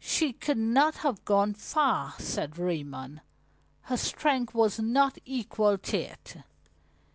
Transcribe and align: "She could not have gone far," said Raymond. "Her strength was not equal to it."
"She 0.00 0.34
could 0.34 0.58
not 0.58 0.96
have 0.96 1.24
gone 1.24 1.54
far," 1.54 2.12
said 2.18 2.58
Raymond. 2.58 3.22
"Her 3.84 3.96
strength 3.96 4.52
was 4.52 4.78
not 4.78 5.16
equal 5.24 5.78
to 5.78 5.96
it." 5.96 6.36